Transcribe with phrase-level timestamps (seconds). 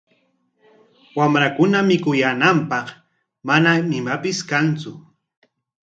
[1.17, 2.87] Wamrankuna mikuyaananpaq
[3.47, 4.91] manam imapis kantsu.